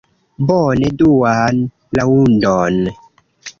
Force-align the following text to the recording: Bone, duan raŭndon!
Bone, 0.51 0.89
duan 1.01 1.61
raŭndon! 2.01 2.83